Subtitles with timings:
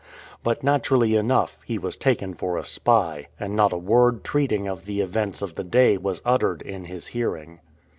[0.41, 4.85] But, naturally enough, he was taken for a spy, and not a word treating of
[4.85, 7.59] the events of the day was uttered in his hearing.